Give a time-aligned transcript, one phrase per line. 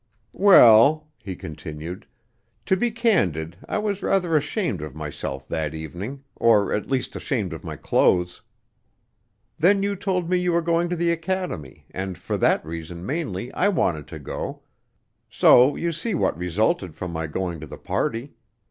[0.33, 2.07] "Well," he continued,
[2.65, 7.53] "to be candid, I was rather ashamed of myself that evening, or at least ashamed
[7.53, 8.41] of my clothes.
[9.59, 13.53] Then you told me you were going to the academy, and for that reason mainly
[13.53, 14.63] I wanted to go,
[15.29, 18.33] so you see what resulted from my going to the party.